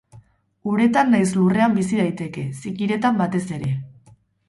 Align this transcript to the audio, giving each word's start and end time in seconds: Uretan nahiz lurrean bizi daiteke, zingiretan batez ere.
Uretan 0.71 1.13
nahiz 1.17 1.27
lurrean 1.41 1.77
bizi 1.81 2.01
daiteke, 2.01 2.49
zingiretan 2.65 3.25
batez 3.25 3.47
ere. 3.63 3.75